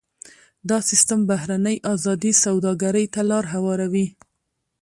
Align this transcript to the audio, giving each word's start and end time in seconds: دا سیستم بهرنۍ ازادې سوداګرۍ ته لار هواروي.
دا 0.69 0.77
سیستم 0.89 1.19
بهرنۍ 1.29 1.77
ازادې 1.93 2.31
سوداګرۍ 2.43 3.05
ته 3.13 3.21
لار 3.29 3.45
هواروي. 3.53 4.07